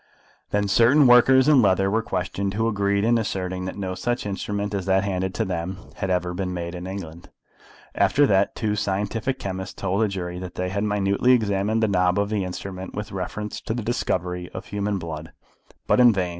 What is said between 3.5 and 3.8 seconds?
that